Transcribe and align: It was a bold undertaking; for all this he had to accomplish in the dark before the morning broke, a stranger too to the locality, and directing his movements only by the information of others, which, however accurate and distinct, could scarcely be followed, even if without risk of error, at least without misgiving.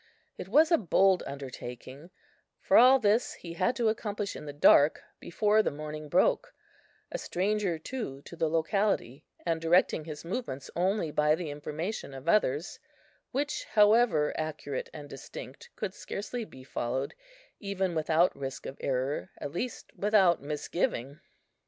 It 0.35 0.47
was 0.49 0.71
a 0.71 0.79
bold 0.79 1.21
undertaking; 1.27 2.09
for 2.59 2.75
all 2.75 2.97
this 2.97 3.33
he 3.33 3.53
had 3.53 3.75
to 3.75 3.87
accomplish 3.87 4.35
in 4.35 4.45
the 4.47 4.51
dark 4.51 5.03
before 5.19 5.61
the 5.61 5.69
morning 5.69 6.09
broke, 6.09 6.55
a 7.11 7.19
stranger 7.19 7.77
too 7.77 8.23
to 8.23 8.35
the 8.35 8.49
locality, 8.49 9.27
and 9.45 9.61
directing 9.61 10.05
his 10.05 10.25
movements 10.25 10.71
only 10.75 11.11
by 11.11 11.35
the 11.35 11.51
information 11.51 12.15
of 12.15 12.27
others, 12.27 12.79
which, 13.31 13.65
however 13.65 14.33
accurate 14.39 14.89
and 14.91 15.07
distinct, 15.07 15.69
could 15.75 15.93
scarcely 15.93 16.45
be 16.45 16.63
followed, 16.63 17.13
even 17.59 17.91
if 17.91 17.97
without 17.97 18.35
risk 18.35 18.65
of 18.65 18.79
error, 18.79 19.29
at 19.37 19.51
least 19.51 19.91
without 19.95 20.41
misgiving. 20.41 21.19